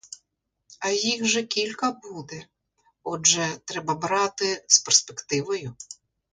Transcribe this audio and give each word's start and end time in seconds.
А 0.79 0.89
їх 0.91 1.25
же 1.25 1.43
кілька 1.43 1.91
буде, 1.91 2.45
отже, 3.03 3.61
треба 3.65 3.95
брати 3.95 4.65
з 4.67 4.79
перспективою. 4.79 5.75